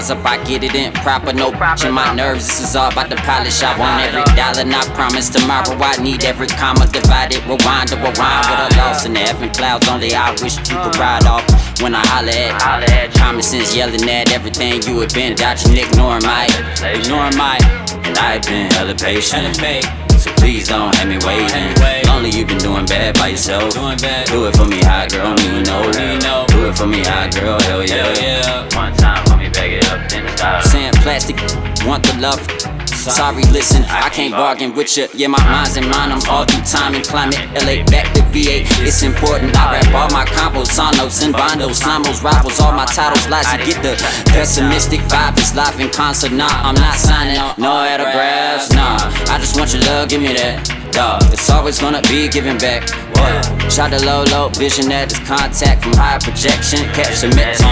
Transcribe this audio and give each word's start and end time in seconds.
rise 0.00 0.10
up, 0.10 0.24
I 0.24 0.42
get 0.44 0.64
it 0.64 0.74
in 0.74 0.92
proper. 1.04 1.32
No 1.32 1.48
in 1.48 1.92
my 1.92 2.14
nerves, 2.14 2.46
this 2.46 2.60
is 2.60 2.76
all 2.76 2.90
about 2.90 3.10
the 3.10 3.16
polish. 3.16 3.62
I 3.62 3.76
want 3.78 4.00
every 4.02 4.24
dollar, 4.34 4.64
not 4.64 4.86
promise 4.94 5.28
tomorrow. 5.28 5.76
I 5.76 5.96
need 6.02 6.24
every 6.24 6.46
comma 6.46 6.86
divided, 6.86 7.44
rewind 7.44 7.88
to 7.90 7.96
rewind 7.96 8.44
with 8.48 8.72
a 8.72 8.76
loss 8.78 9.04
in 9.04 9.12
the 9.12 9.20
heaven 9.20 9.50
clouds. 9.50 9.88
Only 9.88 10.14
I 10.14 10.30
wish 10.42 10.56
you 10.56 10.76
could 10.82 10.96
ride 10.96 11.26
off 11.26 11.44
when 11.82 11.94
I 11.94 12.02
holler 12.08 12.32
at. 12.32 13.12
Common 13.14 13.42
sense 13.42 13.76
yelling 13.76 14.08
at 14.08 14.32
everything 14.32 14.82
you 14.82 15.00
have 15.00 15.12
been 15.12 15.36
dodging, 15.36 15.76
ignoring 15.76 16.24
my, 16.24 16.46
ignoring 16.80 17.36
my, 17.36 17.58
and 18.04 18.16
I've 18.16 18.42
been 18.42 18.70
hella 18.72 18.94
patient. 18.94 19.56
So 20.16 20.30
please 20.36 20.68
don't 20.68 20.94
have 20.96 21.08
me 21.08 21.18
waiting. 21.24 21.72
Lonely, 22.08 22.30
you've 22.30 22.48
been 22.48 22.58
doing 22.58 22.86
bad 22.86 23.18
by 23.18 23.28
yourself. 23.28 23.74
Do 23.74 24.46
it 24.46 24.56
for 24.56 24.66
me, 24.66 24.80
hot 24.80 25.10
girl, 25.10 25.34
me 25.34 25.56
you 25.56 25.62
know. 25.62 26.46
Do 26.48 26.68
it 26.68 26.76
for 26.76 26.86
me, 26.86 27.04
hot 27.04 27.34
girl, 27.34 27.60
hell 27.60 27.84
yeah. 27.84 28.29
Plastic, 31.20 31.86
want 31.86 32.04
the 32.04 32.16
love. 32.20 32.40
Sorry, 32.86 33.44
listen, 33.44 33.82
I 33.88 34.10
can't 34.10 34.32
bargain 34.32 34.74
with 34.74 34.96
you. 34.96 35.08
Yeah, 35.14 35.28
my 35.28 35.42
mind's 35.44 35.76
in 35.76 35.84
mine. 35.88 36.12
I'm 36.12 36.20
all 36.28 36.44
through 36.44 36.64
time 36.64 36.94
and 36.94 37.04
climate. 37.04 37.40
LA 37.64 37.82
back 37.88 38.12
to 38.14 38.22
VA. 38.28 38.60
It's 38.84 39.02
important. 39.02 39.56
I 39.56 39.80
rap 39.80 39.94
all 39.94 40.10
my 40.10 40.24
combos, 40.26 40.68
sonos 40.68 41.24
and 41.24 41.34
bondos, 41.34 41.80
slamos, 41.80 42.22
rivals, 42.22 42.60
all 42.60 42.72
my 42.72 42.84
titles, 42.84 43.26
lies. 43.28 43.50
You 43.52 43.72
get 43.72 43.82
the 43.82 43.96
pessimistic 44.30 45.00
vibe. 45.08 45.38
It's 45.38 45.54
life 45.56 45.80
in 45.80 45.90
concert. 45.90 46.32
Nah, 46.32 46.48
I'm 46.48 46.74
not 46.74 46.96
signing 46.96 47.40
no 47.56 47.70
autographs. 47.72 48.70
Nah, 48.72 48.98
I 49.32 49.38
just 49.40 49.56
want 49.56 49.72
your 49.72 49.82
love. 49.84 50.08
Give 50.08 50.20
me 50.20 50.34
that. 50.34 50.68
Dog, 50.92 51.22
it's 51.32 51.48
always 51.48 51.78
gonna 51.78 52.02
be 52.02 52.28
giving 52.28 52.58
back. 52.58 52.84
Shot 53.70 53.94
the 53.94 54.02
low, 54.02 54.26
low 54.34 54.50
vision 54.50 54.90
that 54.90 55.14
is 55.14 55.18
contact 55.22 55.86
from 55.86 55.94
high 55.94 56.18
projection. 56.18 56.90
Catch 56.90 57.22
the 57.22 57.30
mix. 57.38 57.62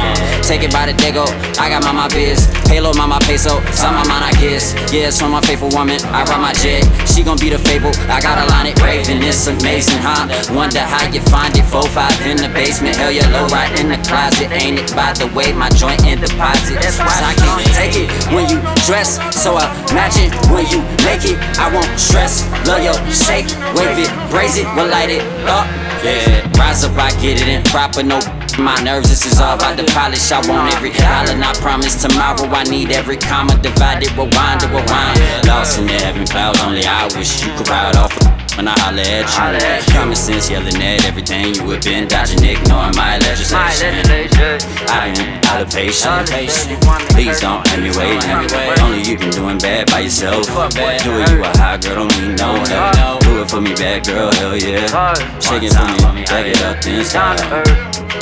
Take 0.47 0.63
it 0.63 0.71
by 0.71 0.87
the 0.87 0.95
dago. 0.95 1.27
I 1.59 1.69
got 1.69 1.83
my 1.83 1.91
my 1.91 2.07
biz. 2.09 2.47
Payload, 2.71 2.95
my 2.95 3.05
my 3.05 3.19
peso. 3.27 3.59
Some 3.75 3.99
my 3.99 4.07
mind, 4.07 4.23
I 4.23 4.33
guess. 4.39 4.79
Yeah, 4.95 5.11
from 5.11 5.35
my 5.35 5.43
faithful 5.43 5.75
woman. 5.75 5.99
I 6.15 6.23
ride 6.23 6.39
my 6.39 6.55
jet. 6.55 6.87
She 7.11 7.27
gon' 7.27 7.37
be 7.43 7.51
the 7.51 7.59
fable. 7.59 7.91
I 8.07 8.23
got 8.23 8.39
a 8.39 8.47
line 8.47 8.71
it 8.71 8.79
raving. 8.79 9.27
It's 9.27 9.51
amazing, 9.51 9.99
huh? 9.99 10.31
Wonder 10.55 10.87
how 10.87 11.03
you 11.11 11.21
find 11.27 11.51
it. 11.59 11.67
4-5 11.67 12.31
in 12.31 12.39
the 12.39 12.49
basement. 12.55 12.95
Hell 12.95 13.11
yeah, 13.11 13.27
low 13.35 13.51
right 13.51 13.69
in 13.81 13.91
the 13.91 13.99
closet. 14.07 14.55
Ain't 14.55 14.79
it 14.79 14.95
by 14.95 15.13
the 15.19 15.27
way 15.35 15.53
my 15.53 15.69
joint 15.75 16.07
in 16.07 16.23
deposit? 16.23 16.79
Cause 16.79 17.03
I 17.03 17.35
can't 17.35 17.67
take 17.75 17.99
it 17.99 18.09
when 18.31 18.47
you 18.47 18.63
dress. 18.89 19.21
So 19.37 19.53
it 20.17 20.33
when 20.49 20.65
you 20.73 20.81
make 21.05 21.29
it. 21.29 21.37
I 21.61 21.69
won't 21.69 21.93
stress. 22.01 22.49
Love 22.65 22.81
your 22.81 22.97
shake, 23.13 23.53
wave 23.77 24.01
it, 24.01 24.11
braise 24.33 24.57
it, 24.57 24.65
we'll 24.75 24.89
light 24.89 25.11
it 25.13 25.21
up. 25.45 25.69
Yeah, 26.01 26.49
rise 26.57 26.85
up, 26.85 26.97
I 26.97 27.13
get 27.21 27.37
it 27.37 27.49
in 27.49 27.63
proper, 27.65 28.03
no 28.03 28.19
my 28.59 28.75
nerves, 28.83 29.09
this 29.09 29.25
is 29.25 29.41
all 29.41 29.55
about 29.55 29.77
the 29.77 29.85
polish. 29.93 30.33
I 30.33 30.41
want 30.49 30.75
every 30.75 30.91
dollar, 30.91 31.31
and 31.31 31.45
I 31.45 31.53
promise 31.61 32.01
tomorrow 32.03 32.49
I 32.49 32.65
need 32.65 32.91
every 32.91 33.17
comma 33.17 33.57
divided, 33.63 34.11
rewind 34.13 34.61
to 34.63 34.69
rewind. 34.69 35.21
Lost 35.47 35.79
in 35.79 35.87
the 35.87 35.93
heaven 35.93 36.27
clouds, 36.27 36.61
only 36.63 36.85
I 36.85 37.07
wish 37.15 37.45
you 37.45 37.53
could 37.55 37.69
ride 37.69 37.95
off 37.95 38.38
when 38.59 38.67
I 38.67 38.75
holler 38.83 39.07
at 39.07 39.87
you. 39.87 39.95
Common 39.95 40.17
sense 40.17 40.51
yelling 40.51 40.75
at 40.83 41.07
everything 41.07 41.55
you 41.55 41.63
have 41.71 41.83
been 41.83 42.09
dodging, 42.09 42.43
ignoring 42.43 42.97
my 42.99 43.17
legislation. 43.23 43.95
I 44.91 45.15
am 45.15 45.39
out 45.47 45.63
of 45.63 45.71
patience. 45.71 46.67
Please 47.15 47.39
don't 47.39 47.63
me 47.79 47.95
waiting. 47.95 48.51
Only 48.83 49.07
you 49.07 49.17
been 49.17 49.31
doing 49.31 49.59
bad 49.59 49.87
by 49.87 50.01
yourself. 50.01 50.51
Do 50.75 50.83
it, 50.83 51.07
you 51.07 51.47
a 51.47 51.55
hot 51.55 51.81
girl, 51.81 52.11
don't 52.11 52.11
need 52.19 52.37
no 52.37 52.59
help. 52.67 53.23
Do 53.23 53.41
it 53.41 53.49
for 53.49 53.61
me, 53.63 53.75
bad 53.79 54.05
girl, 54.05 54.35
hell 54.43 54.59
yeah. 54.59 54.91
Shake 55.39 55.63
it 55.63 55.73
for 56.03 56.13
me, 56.13 56.27
back 56.27 56.47
it 56.51 56.61
up, 56.67 56.83
then 56.83 57.05
stop. 57.07 57.39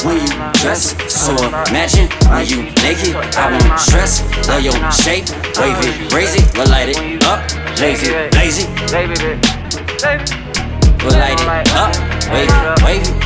When 0.05 0.21
you 0.21 0.29
dress, 0.61 0.93
so 1.09 1.33
imagine 1.73 2.13
when 2.29 2.45
you 2.45 2.69
naked. 2.85 3.17
I 3.41 3.57
won't 3.57 3.81
stress, 3.81 4.21
love 4.47 4.61
your 4.61 4.77
shape, 4.93 5.33
wave 5.57 5.81
it, 5.81 6.13
raise 6.13 6.37
it, 6.37 6.45
light 6.69 6.93
it 6.93 7.25
up, 7.25 7.41
lazy, 7.81 8.13
lazy. 8.37 9.66
We'll 9.97 11.17
light 11.17 11.41
it 11.41 11.73
up, 11.73 11.97
wave 12.31 12.53
it, 12.53 12.83
wave 12.85 13.01
it. 13.01 13.17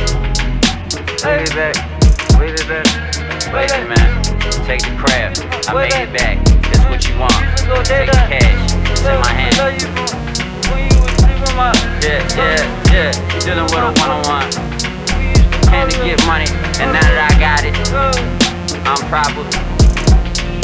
Wave 1.21 1.43
it 1.43 1.51
back, 1.53 1.75
wave 2.39 2.55
it 2.55 2.65
back. 2.65 2.87
Wait 3.53 3.71
a 3.71 3.83
man, 3.85 4.23
take 4.63 4.81
the 4.81 4.95
crab. 4.95 5.35
I 5.67 5.73
made 5.75 5.91
it 5.91 6.13
back. 6.15 6.39
That's 6.71 6.85
what 6.87 7.03
you 7.05 7.19
want. 7.19 7.35
Take 7.85 8.07
the 8.07 8.15
cash. 8.15 8.71
It's 8.89 9.03
in 9.03 9.19
my 9.19 9.33
hand. 9.35 9.55
Yeah, 12.01 12.23
yeah, 12.39 12.63
yeah. 12.89 13.11
Dealing 13.41 13.65
with 13.65 13.73
a 13.75 13.91
one-on-one. 13.99 14.49
Came 15.67 15.89
to 15.89 15.97
get 16.07 16.23
money, 16.25 16.47
and 16.79 16.93
now 16.95 17.03
that 17.03 17.27
I 17.27 17.35
got 17.35 17.67
it, 17.67 17.75
I'm 18.87 19.03
proper. 19.11 19.43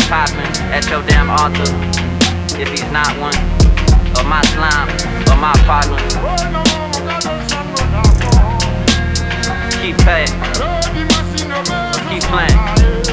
Popping 0.07 0.39
at 0.71 0.87
your 0.89 1.03
damn 1.03 1.29
altar. 1.29 1.67
If 2.57 2.69
he's 2.69 2.89
not 2.93 3.11
one 3.19 3.35
of 3.35 3.56
my 4.27 4.41
slime 4.47 4.89
or 5.29 5.37
my 5.37 5.53
partner, 5.65 5.97
keep 9.81 9.97
paying, 9.99 10.27
keep 12.09 12.23
playing. 12.23 12.59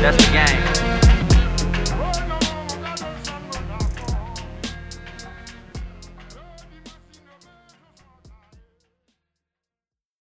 That's 0.02 0.16
the 0.16 0.32
game. 0.32 0.73